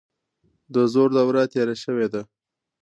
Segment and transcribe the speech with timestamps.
[0.73, 2.21] د زور دوره تیره شوې ده.